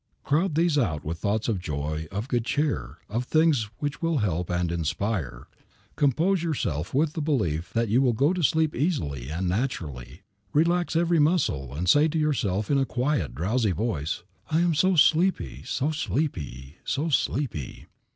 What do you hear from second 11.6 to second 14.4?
and say to yourself in a quiet drowsy voice,